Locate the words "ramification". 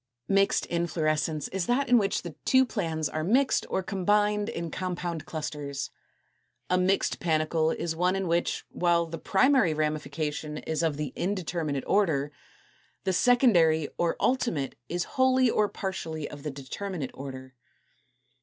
9.75-10.57